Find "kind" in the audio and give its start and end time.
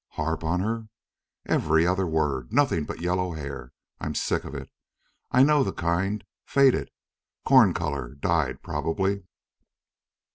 5.71-6.23